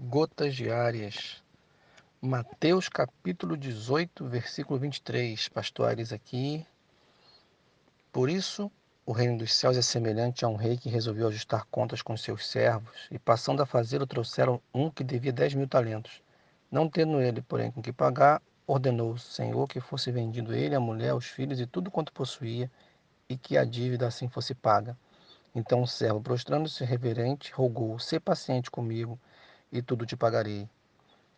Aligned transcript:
Gotas 0.00 0.54
diárias. 0.54 1.42
Mateus 2.22 2.88
capítulo 2.88 3.56
18, 3.56 4.24
versículo 4.26 4.78
23. 4.78 5.48
Pastores 5.48 6.12
aqui. 6.12 6.64
Por 8.12 8.30
isso, 8.30 8.70
o 9.04 9.10
reino 9.10 9.38
dos 9.38 9.52
céus 9.52 9.76
é 9.76 9.82
semelhante 9.82 10.44
a 10.44 10.48
um 10.48 10.54
rei 10.54 10.76
que 10.76 10.88
resolveu 10.88 11.26
ajustar 11.26 11.64
contas 11.64 12.00
com 12.00 12.16
seus 12.16 12.46
servos, 12.46 13.08
e 13.10 13.18
passando 13.18 13.60
a 13.60 13.66
fazê-lo, 13.66 14.06
trouxeram 14.06 14.62
um 14.72 14.88
que 14.88 15.02
devia 15.02 15.32
dez 15.32 15.52
mil 15.52 15.66
talentos. 15.66 16.22
Não 16.70 16.88
tendo 16.88 17.20
ele, 17.20 17.42
porém, 17.42 17.72
com 17.72 17.82
que 17.82 17.92
pagar, 17.92 18.40
ordenou 18.68 19.14
o 19.14 19.18
Senhor 19.18 19.66
que 19.66 19.80
fosse 19.80 20.12
vendido 20.12 20.54
ele, 20.54 20.76
a 20.76 20.80
mulher, 20.80 21.12
os 21.12 21.26
filhos 21.26 21.58
e 21.58 21.66
tudo 21.66 21.90
quanto 21.90 22.12
possuía, 22.12 22.70
e 23.28 23.36
que 23.36 23.58
a 23.58 23.64
dívida 23.64 24.06
assim 24.06 24.28
fosse 24.28 24.54
paga. 24.54 24.96
Então 25.52 25.82
o 25.82 25.88
servo, 25.88 26.20
prostrando-se 26.20 26.84
reverente, 26.84 27.52
rogou: 27.52 27.98
Sê 27.98 28.20
paciente 28.20 28.70
comigo 28.70 29.18
e 29.72 29.82
tudo 29.82 30.06
te 30.06 30.16
pagarei. 30.16 30.68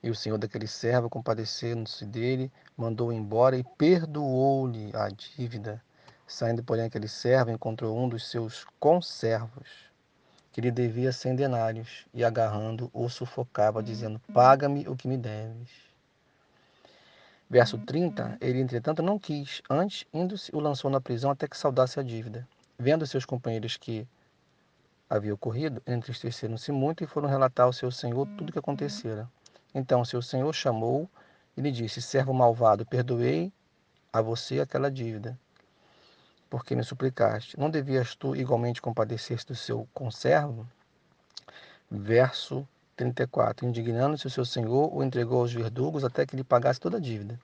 E 0.03 0.09
o 0.09 0.15
senhor 0.15 0.39
daquele 0.39 0.67
servo, 0.67 1.11
compadecendo-se 1.11 2.07
dele, 2.07 2.51
mandou 2.77 3.13
embora 3.13 3.57
e 3.59 3.65
perdoou-lhe 3.77 4.91
a 4.95 5.09
dívida. 5.09 5.83
Saindo, 6.27 6.63
porém, 6.63 6.87
aquele 6.87 7.09
servo 7.09 7.51
encontrou 7.51 7.99
um 7.99 8.09
dos 8.09 8.31
seus 8.31 8.65
conservos, 8.79 9.69
que 10.53 10.61
lhe 10.61 10.71
devia 10.71 11.13
cem 11.13 11.35
denários, 11.35 12.07
e 12.15 12.25
agarrando, 12.25 12.91
o 12.95 13.09
sufocava, 13.09 13.83
dizendo: 13.83 14.21
Paga-me 14.33 14.89
o 14.89 14.97
que 14.97 15.09
me 15.09 15.19
deves. 15.19 15.69
Verso 17.51 17.77
30, 17.79 18.39
ele, 18.41 18.61
entretanto, 18.61 19.03
não 19.03 19.19
quis. 19.19 19.61
Antes, 19.69 20.07
indo-se, 20.15 20.55
o 20.55 20.61
lançou 20.61 20.89
na 20.89 21.01
prisão 21.01 21.33
até 21.33 21.49
que 21.49 21.59
saudasse 21.59 21.99
a 21.99 22.03
dívida. 22.03 22.47
Vendo 22.79 23.05
seus 23.07 23.25
companheiros 23.25 23.77
que 23.77 24.07
havia 25.11 25.35
ocorrido, 25.35 25.83
entristeceram-se 25.85 26.71
muito 26.71 27.03
e 27.03 27.07
foram 27.07 27.29
relatar 27.29 27.67
ao 27.67 27.73
seu 27.73 27.91
senhor 27.91 28.29
tudo 28.39 28.51
o 28.51 28.53
que 28.53 28.59
acontecera. 28.61 29.29
Então 29.75 30.05
seu 30.05 30.23
senhor 30.23 30.53
chamou 30.55 31.11
e 31.57 31.61
lhe 31.61 31.73
disse: 31.73 32.01
Servo 32.01 32.33
malvado, 32.33 32.87
perdoei 32.87 33.53
a 34.13 34.23
você 34.23 34.61
aquela 34.61 34.91
dívida, 34.91 35.37
porque 36.49 36.77
me 36.77 36.85
suplicaste. 36.85 37.59
Não 37.59 37.69
devias 37.69 38.15
tu 38.15 38.37
igualmente 38.37 38.81
compadecer-te 38.81 39.49
do 39.49 39.57
seu 39.57 39.89
conservo? 39.93 40.67
Verso 41.91 42.67
34. 42.97 43.67
Indignando-se 43.67 44.27
o 44.27 44.31
seu 44.31 44.45
senhor, 44.45 44.95
o 44.95 45.03
entregou 45.03 45.41
aos 45.41 45.53
verdugos 45.53 46.05
até 46.05 46.25
que 46.25 46.37
lhe 46.37 46.45
pagasse 46.45 46.79
toda 46.79 46.99
a 46.99 47.01
dívida. 47.01 47.39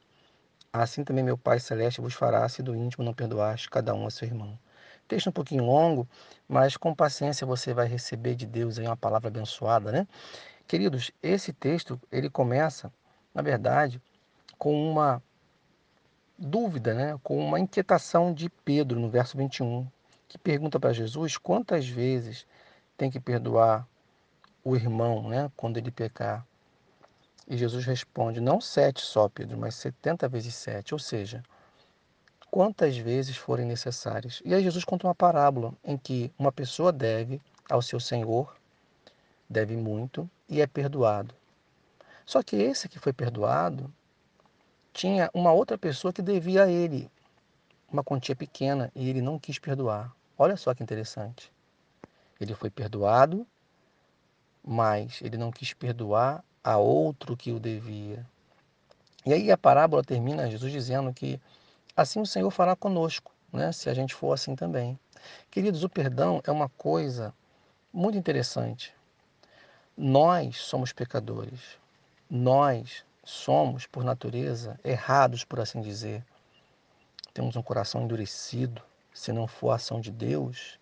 Assim 0.72 1.02
também 1.02 1.24
meu 1.24 1.38
Pai 1.38 1.58
Celeste 1.58 2.00
vos 2.00 2.14
fará, 2.14 2.48
se 2.48 2.62
do 2.62 2.76
íntimo 2.76 3.04
não 3.04 3.14
perdoaste 3.14 3.70
cada 3.70 3.94
um 3.94 4.06
a 4.06 4.10
seu 4.10 4.28
irmão. 4.28 4.58
Texto 5.08 5.28
um 5.28 5.32
pouquinho 5.32 5.64
longo, 5.64 6.08
mas 6.48 6.76
com 6.76 6.94
paciência 6.94 7.46
você 7.46 7.72
vai 7.72 7.86
receber 7.86 8.34
de 8.34 8.46
Deus 8.46 8.78
aí 8.78 8.86
uma 8.86 8.96
palavra 8.96 9.28
abençoada, 9.28 9.92
né? 9.92 10.06
Queridos, 10.66 11.12
esse 11.22 11.52
texto, 11.52 12.00
ele 12.10 12.28
começa, 12.28 12.92
na 13.32 13.40
verdade, 13.40 14.02
com 14.58 14.90
uma 14.90 15.22
dúvida, 16.38 16.92
né? 16.92 17.18
com 17.22 17.38
uma 17.38 17.60
inquietação 17.60 18.32
de 18.34 18.50
Pedro, 18.64 18.98
no 18.98 19.08
verso 19.08 19.36
21, 19.36 19.86
que 20.28 20.36
pergunta 20.36 20.78
para 20.78 20.92
Jesus 20.92 21.38
quantas 21.38 21.88
vezes 21.88 22.46
tem 22.96 23.10
que 23.10 23.20
perdoar 23.20 23.86
o 24.64 24.74
irmão 24.74 25.28
né? 25.28 25.50
quando 25.56 25.76
ele 25.76 25.90
pecar. 25.90 26.44
E 27.48 27.56
Jesus 27.56 27.84
responde, 27.84 28.40
não 28.40 28.60
sete 28.60 29.00
só, 29.02 29.28
Pedro, 29.28 29.56
mas 29.56 29.76
setenta 29.76 30.28
vezes 30.28 30.54
sete, 30.54 30.92
ou 30.92 30.98
seja, 30.98 31.42
quantas 32.50 32.96
vezes 32.96 33.36
forem 33.36 33.66
necessárias. 33.66 34.42
E 34.44 34.54
aí 34.54 34.62
Jesus 34.62 34.84
conta 34.84 35.06
uma 35.06 35.14
parábola 35.14 35.72
em 35.84 35.96
que 35.96 36.32
uma 36.38 36.52
pessoa 36.52 36.92
deve 36.92 37.40
ao 37.68 37.82
seu 37.82 38.00
senhor, 38.00 38.56
deve 39.48 39.76
muito 39.76 40.28
e 40.48 40.60
é 40.60 40.66
perdoado. 40.66 41.34
Só 42.24 42.42
que 42.42 42.56
esse 42.56 42.88
que 42.88 42.98
foi 42.98 43.12
perdoado 43.12 43.92
tinha 44.92 45.30
uma 45.34 45.52
outra 45.52 45.76
pessoa 45.76 46.12
que 46.12 46.22
devia 46.22 46.64
a 46.64 46.70
ele 46.70 47.10
uma 47.90 48.02
quantia 48.02 48.34
pequena 48.34 48.90
e 48.94 49.08
ele 49.08 49.22
não 49.22 49.38
quis 49.38 49.58
perdoar. 49.58 50.12
Olha 50.36 50.56
só 50.56 50.74
que 50.74 50.82
interessante. 50.82 51.52
Ele 52.40 52.54
foi 52.54 52.68
perdoado, 52.68 53.46
mas 54.64 55.20
ele 55.22 55.36
não 55.36 55.50
quis 55.50 55.72
perdoar 55.72 56.44
a 56.62 56.76
outro 56.76 57.36
que 57.36 57.52
o 57.52 57.60
devia. 57.60 58.26
E 59.24 59.32
aí 59.32 59.50
a 59.50 59.56
parábola 59.56 60.02
termina 60.02 60.50
Jesus 60.50 60.70
dizendo 60.72 61.12
que 61.12 61.40
assim 61.96 62.20
o 62.20 62.26
Senhor 62.26 62.50
fará 62.50 62.76
conosco, 62.76 63.32
né? 63.52 63.72
se 63.72 63.88
a 63.88 63.94
gente 63.94 64.14
for 64.14 64.32
assim 64.32 64.54
também. 64.54 64.98
Queridos, 65.50 65.82
o 65.82 65.88
perdão 65.88 66.42
é 66.44 66.50
uma 66.50 66.68
coisa 66.68 67.34
muito 67.92 68.18
interessante. 68.18 68.94
Nós 69.96 70.58
somos 70.58 70.92
pecadores. 70.92 71.78
Nós 72.28 73.04
somos, 73.24 73.86
por 73.86 74.04
natureza, 74.04 74.78
errados, 74.84 75.42
por 75.44 75.58
assim 75.58 75.80
dizer. 75.80 76.22
Temos 77.32 77.56
um 77.56 77.62
coração 77.62 78.02
endurecido. 78.02 78.82
Se 79.14 79.32
não 79.32 79.46
for 79.46 79.70
a 79.70 79.76
ação 79.76 80.00
de 80.00 80.10
Deus, 80.10 80.78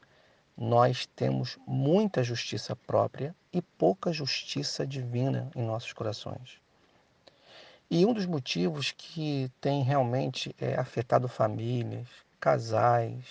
nós 0.57 1.07
temos 1.07 1.57
muita 1.67 2.25
justiça 2.25 2.75
própria 2.75 3.35
e 3.53 3.63
pouca 3.63 4.13
justiça 4.13 4.85
divina 4.87 5.49
em 5.55 5.63
nossos 5.63 5.93
corações. 5.93 6.64
E 7.91 8.05
um 8.07 8.13
dos 8.13 8.27
motivos 8.27 8.93
que 8.93 9.51
tem 9.61 9.83
realmente 9.83 10.55
é, 10.59 10.75
afetado 10.75 11.29
famílias, 11.29 12.09
casais, 12.41 13.25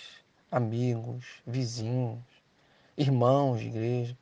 amigos, 0.50 1.24
vizinhos, 1.46 2.22
irmãos 2.96 3.60
de 3.60 3.66
igreja, 3.66 4.16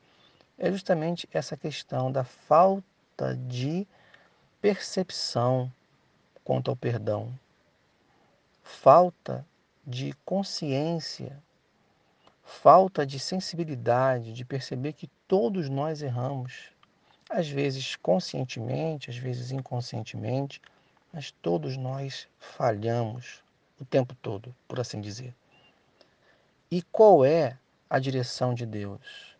é 0.57 0.71
justamente 0.71 1.29
essa 1.31 1.55
questão 1.55 2.11
da 2.11 2.23
falta 2.23 3.35
de 3.47 3.87
percepção 4.59 5.71
quanto 6.43 6.71
ao 6.71 6.75
perdão, 6.75 7.37
falta 8.63 9.45
de 9.85 10.13
consciência, 10.25 11.41
falta 12.43 13.05
de 13.05 13.19
sensibilidade, 13.19 14.33
de 14.33 14.43
perceber 14.43 14.93
que 14.93 15.07
todos 15.27 15.69
nós 15.69 16.01
erramos 16.01 16.72
às 17.29 17.47
vezes 17.47 17.95
conscientemente, 17.95 19.09
às 19.09 19.17
vezes 19.17 19.51
inconscientemente, 19.51 20.61
mas 21.11 21.31
todos 21.31 21.77
nós 21.77 22.27
falhamos 22.37 23.43
o 23.79 23.85
tempo 23.85 24.15
todo, 24.15 24.55
por 24.67 24.79
assim 24.79 25.01
dizer. 25.01 25.35
E 26.71 26.81
qual 26.81 27.23
é 27.23 27.57
a 27.89 27.99
direção 27.99 28.53
de 28.53 28.65
Deus? 28.65 29.35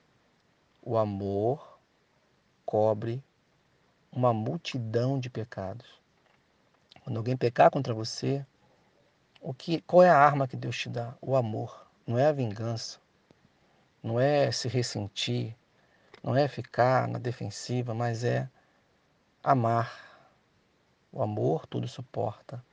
O 0.82 0.98
amor 0.98 1.80
cobre 2.66 3.24
uma 4.12 4.34
multidão 4.34 5.20
de 5.20 5.30
pecados. 5.30 5.88
Quando 7.04 7.18
alguém 7.18 7.36
pecar 7.36 7.72
contra 7.72 7.94
você, 7.94 8.46
o 9.42 9.54
que, 9.54 9.82
qual 9.82 10.04
é 10.04 10.10
a 10.10 10.18
arma 10.18 10.48
que 10.48 10.56
Deus 10.56 10.78
te 10.78 10.90
dá? 10.90 11.16
O 11.22 11.36
amor, 11.36 11.88
não 12.06 12.18
é 12.18 12.28
a 12.28 12.32
vingança, 12.32 13.00
não 14.02 14.20
é 14.20 14.52
se 14.52 14.68
ressentir, 14.68 15.56
não 16.24 16.36
é 16.36 16.48
ficar 16.48 17.08
na 17.08 17.20
defensiva, 17.20 17.94
mas 17.94 18.24
é 18.24 18.50
amar. 19.44 20.02
O 21.12 21.22
amor 21.22 21.68
tudo 21.68 21.88
suporta. 21.88 22.64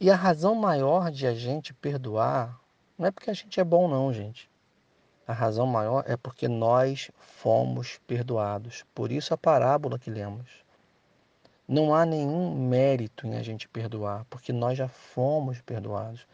E 0.00 0.08
a 0.08 0.14
razão 0.14 0.54
maior 0.54 1.10
de 1.10 1.26
a 1.26 1.34
gente 1.34 1.74
perdoar 1.74 2.58
não 2.96 3.06
é 3.06 3.10
porque 3.10 3.30
a 3.30 3.34
gente 3.34 3.58
é 3.58 3.64
bom, 3.64 3.88
não, 3.88 4.12
gente. 4.12 4.48
A 5.26 5.32
razão 5.32 5.66
maior 5.66 6.04
é 6.06 6.16
porque 6.16 6.48
nós 6.48 7.10
fomos 7.18 8.00
perdoados. 8.06 8.84
Por 8.94 9.12
isso 9.12 9.34
a 9.34 9.36
parábola 9.36 9.98
que 9.98 10.08
lemos. 10.08 10.48
Não 11.66 11.94
há 11.94 12.06
nenhum 12.06 12.54
mérito 12.54 13.26
em 13.26 13.36
a 13.36 13.42
gente 13.42 13.68
perdoar, 13.68 14.24
porque 14.30 14.52
nós 14.52 14.78
já 14.78 14.88
fomos 14.88 15.60
perdoados. 15.60 16.26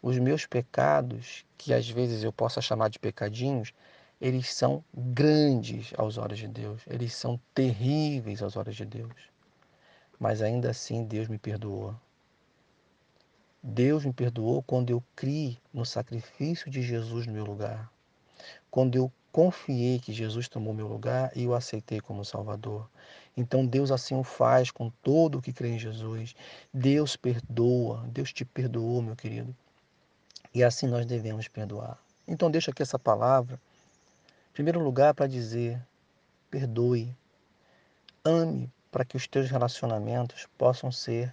Os 0.00 0.18
meus 0.18 0.46
pecados, 0.46 1.44
que 1.58 1.74
às 1.74 1.90
vezes 1.90 2.22
eu 2.22 2.32
possa 2.32 2.62
chamar 2.62 2.88
de 2.88 2.98
pecadinhos, 2.98 3.74
eles 4.20 4.52
são 4.52 4.84
grandes 4.92 5.92
aos 5.96 6.18
olhos 6.18 6.38
de 6.38 6.48
Deus, 6.48 6.82
eles 6.86 7.14
são 7.14 7.40
terríveis 7.54 8.42
aos 8.42 8.56
olhos 8.56 8.74
de 8.74 8.84
Deus. 8.84 9.14
Mas 10.18 10.42
ainda 10.42 10.70
assim 10.70 11.04
Deus 11.04 11.28
me 11.28 11.38
perdoou. 11.38 11.94
Deus 13.62 14.04
me 14.04 14.12
perdoou 14.12 14.62
quando 14.62 14.90
eu 14.90 15.02
criei 15.14 15.58
no 15.72 15.84
sacrifício 15.84 16.70
de 16.70 16.82
Jesus 16.82 17.26
no 17.26 17.32
meu 17.32 17.44
lugar. 17.44 17.90
Quando 18.70 18.96
eu 18.96 19.12
confiei 19.30 20.00
que 20.00 20.12
Jesus 20.12 20.48
tomou 20.48 20.74
meu 20.74 20.88
lugar 20.88 21.30
e 21.36 21.46
o 21.46 21.54
aceitei 21.54 22.00
como 22.00 22.24
Salvador. 22.24 22.88
Então 23.36 23.64
Deus 23.64 23.92
assim 23.92 24.16
o 24.16 24.24
faz 24.24 24.70
com 24.70 24.90
todo 25.02 25.38
o 25.38 25.42
que 25.42 25.52
crê 25.52 25.70
em 25.70 25.78
Jesus. 25.78 26.34
Deus 26.74 27.14
perdoa, 27.14 28.04
Deus 28.08 28.32
te 28.32 28.44
perdoou, 28.44 29.00
meu 29.00 29.14
querido. 29.14 29.54
E 30.52 30.64
assim 30.64 30.88
nós 30.88 31.06
devemos 31.06 31.46
perdoar. 31.46 31.98
Então 32.26 32.50
deixa 32.50 32.70
aqui 32.72 32.82
essa 32.82 32.98
palavra 32.98 33.60
primeiro 34.58 34.80
lugar, 34.80 35.14
para 35.14 35.28
dizer: 35.28 35.80
perdoe, 36.50 37.16
ame 38.24 38.68
para 38.90 39.04
que 39.04 39.16
os 39.16 39.28
teus 39.28 39.48
relacionamentos 39.48 40.48
possam 40.58 40.90
ser 40.90 41.32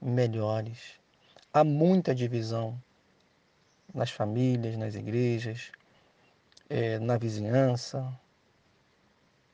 melhores. 0.00 0.94
Há 1.52 1.62
muita 1.62 2.14
divisão 2.14 2.82
nas 3.92 4.10
famílias, 4.10 4.78
nas 4.78 4.94
igrejas, 4.94 5.72
é, 6.70 6.98
na 6.98 7.18
vizinhança, 7.18 8.10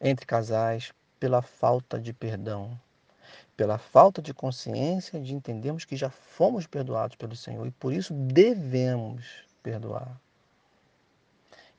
entre 0.01 0.25
casais, 0.25 0.93
pela 1.19 1.43
falta 1.43 1.99
de 1.99 2.13
perdão, 2.13 2.81
pela 3.57 3.77
falta 3.77 4.23
de 4.23 4.33
consciência 4.33 5.19
de 5.21 5.35
entendermos 5.35 5.85
que 5.85 5.97
já 5.97 6.11
fomos 6.11 6.65
perdoados 6.65 7.17
pelo 7.17 7.35
Senhor 7.35 7.67
e 7.67 7.73
por 7.73 7.93
isso 7.93 8.15
devemos 8.15 9.27
perdoar. 9.65 10.17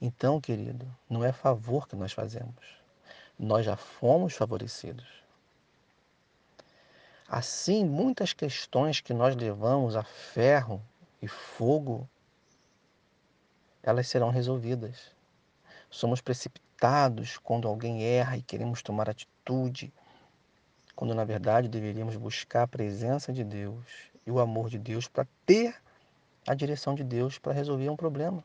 Então, 0.04 0.42
querido, 0.42 0.88
não 1.08 1.24
é 1.24 1.32
favor 1.32 1.88
que 1.88 1.96
nós 1.96 2.12
fazemos. 2.12 2.82
Nós 3.38 3.64
já 3.64 3.76
fomos 3.78 4.34
favorecidos. 4.34 5.06
Assim, 7.28 7.86
muitas 7.86 8.34
questões 8.34 9.00
que 9.00 9.14
nós 9.14 9.36
levamos 9.36 9.96
a 9.96 10.04
ferro 10.04 10.82
e 11.22 11.28
fogo, 11.28 12.10
elas 13.84 14.08
serão 14.08 14.32
resolvidas. 14.32 15.16
Somos 15.88 16.20
precipitados 16.20 17.38
quando 17.38 17.68
alguém 17.68 18.04
erra 18.04 18.38
e 18.38 18.42
queremos 18.42 18.82
tomar 18.82 19.08
atitude, 19.08 19.94
quando 20.96 21.14
na 21.14 21.24
verdade 21.24 21.70
deveríamos 21.70 22.16
buscar 22.16 22.64
a 22.64 22.68
presença 22.68 23.32
de 23.32 23.44
Deus 23.44 23.86
e 24.26 24.32
o 24.32 24.40
amor 24.40 24.68
de 24.68 24.80
Deus 24.80 25.08
para 25.08 25.28
ter 25.46 25.76
a 26.48 26.56
direção 26.56 26.96
de 26.96 27.04
Deus 27.04 27.38
para 27.38 27.54
resolver 27.54 27.90
um 27.90 27.96
problema. 27.96 28.44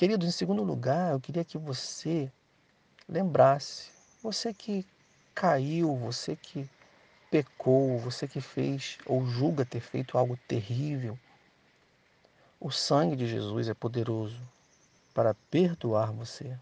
Queridos, 0.00 0.26
em 0.26 0.30
segundo 0.30 0.62
lugar, 0.62 1.12
eu 1.12 1.20
queria 1.20 1.44
que 1.44 1.58
você 1.58 2.32
lembrasse, 3.06 3.90
você 4.22 4.54
que 4.54 4.86
caiu, 5.34 5.94
você 5.94 6.34
que 6.34 6.66
pecou, 7.30 7.98
você 7.98 8.26
que 8.26 8.40
fez 8.40 8.96
ou 9.04 9.26
julga 9.26 9.62
ter 9.62 9.80
feito 9.80 10.16
algo 10.16 10.38
terrível, 10.48 11.18
o 12.58 12.70
sangue 12.70 13.14
de 13.14 13.26
Jesus 13.26 13.68
é 13.68 13.74
poderoso 13.74 14.40
para 15.12 15.34
perdoar 15.50 16.12
você, 16.12 16.58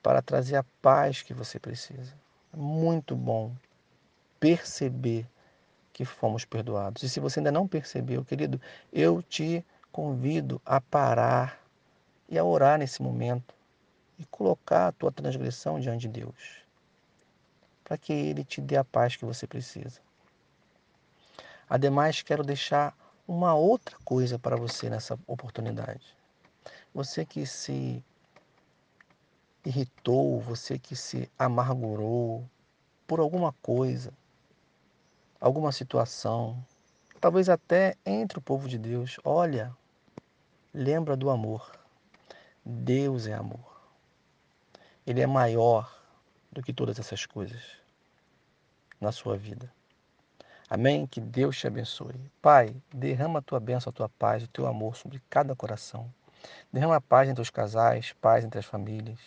para 0.00 0.22
trazer 0.22 0.54
a 0.54 0.64
paz 0.80 1.22
que 1.22 1.34
você 1.34 1.58
precisa. 1.58 2.14
É 2.52 2.56
muito 2.56 3.16
bom 3.16 3.52
perceber 4.38 5.26
que 5.92 6.04
fomos 6.04 6.44
perdoados. 6.44 7.02
E 7.02 7.08
se 7.08 7.18
você 7.18 7.40
ainda 7.40 7.50
não 7.50 7.66
percebeu, 7.66 8.24
querido, 8.24 8.60
eu 8.92 9.20
te 9.20 9.66
convido 9.92 10.60
a 10.64 10.80
parar 10.80 11.60
e 12.28 12.38
a 12.38 12.44
orar 12.44 12.78
nesse 12.78 13.02
momento 13.02 13.54
e 14.18 14.24
colocar 14.26 14.88
a 14.88 14.92
tua 14.92 15.12
transgressão 15.12 15.80
diante 15.80 16.02
de 16.02 16.20
Deus, 16.20 16.62
para 17.84 17.96
que 17.96 18.12
Ele 18.12 18.44
te 18.44 18.60
dê 18.60 18.76
a 18.76 18.84
paz 18.84 19.16
que 19.16 19.24
você 19.24 19.46
precisa. 19.46 20.00
Ademais, 21.68 22.22
quero 22.22 22.42
deixar 22.42 22.96
uma 23.26 23.54
outra 23.54 23.96
coisa 24.04 24.38
para 24.38 24.56
você 24.56 24.88
nessa 24.88 25.18
oportunidade. 25.26 26.16
Você 26.94 27.24
que 27.24 27.44
se 27.46 28.02
irritou, 29.64 30.40
você 30.40 30.78
que 30.78 30.96
se 30.96 31.30
amargurou 31.38 32.48
por 33.06 33.20
alguma 33.20 33.52
coisa, 33.60 34.12
alguma 35.40 35.72
situação, 35.72 36.64
talvez 37.18 37.48
até 37.48 37.96
entre 38.06 38.38
o 38.38 38.42
povo 38.42 38.68
de 38.68 38.78
Deus, 38.78 39.18
olha, 39.24 39.74
lembra 40.72 41.16
do 41.16 41.30
amor. 41.30 41.70
Deus 42.64 43.26
é 43.26 43.34
amor. 43.34 43.80
Ele 45.06 45.20
é 45.20 45.26
maior 45.26 45.92
do 46.52 46.62
que 46.62 46.72
todas 46.72 46.98
essas 46.98 47.26
coisas 47.26 47.62
na 49.00 49.12
sua 49.12 49.36
vida. 49.36 49.72
Amém? 50.68 51.06
Que 51.06 51.20
Deus 51.20 51.56
te 51.58 51.66
abençoe. 51.66 52.14
Pai, 52.42 52.76
derrama 52.92 53.38
a 53.38 53.42
tua 53.42 53.58
bênção, 53.58 53.88
a 53.88 53.92
tua 53.92 54.08
paz, 54.08 54.42
o 54.42 54.48
teu 54.48 54.66
amor 54.66 54.96
sobre 54.96 55.22
cada 55.30 55.56
coração. 55.56 56.12
Derrama 56.70 57.00
paz 57.00 57.28
entre 57.28 57.40
os 57.40 57.48
casais, 57.48 58.12
paz 58.20 58.44
entre 58.44 58.58
as 58.58 58.66
famílias, 58.66 59.18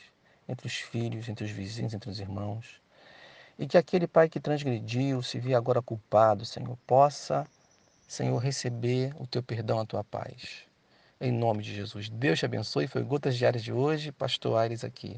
entre 0.48 0.68
os 0.68 0.76
filhos, 0.76 1.28
entre 1.28 1.44
os 1.44 1.52
vizinhos, 1.52 1.94
entre 1.94 2.10
os 2.10 2.20
irmãos. 2.20 2.80
E 3.58 3.66
que 3.66 3.78
aquele 3.78 4.08
pai 4.08 4.30
que 4.30 4.40
transgrediu, 4.40 5.24
se 5.24 5.40
vê 5.40 5.56
agora 5.56 5.82
culpado, 5.82 6.46
Senhor, 6.46 6.78
possa, 6.86 7.48
Senhor, 8.12 8.38
receber 8.40 9.16
o 9.18 9.26
teu 9.26 9.42
perdão, 9.42 9.80
a 9.80 9.86
tua 9.86 10.04
paz. 10.04 10.66
Em 11.22 11.32
nome 11.32 11.64
de 11.64 11.74
Jesus. 11.74 12.10
Deus 12.10 12.40
te 12.40 12.44
abençoe. 12.44 12.86
Foi 12.86 13.02
Gotas 13.04 13.38
Diárias 13.38 13.64
de 13.64 13.72
hoje. 13.72 14.12
Pastor 14.12 14.58
Aires 14.58 14.84
aqui. 14.84 15.18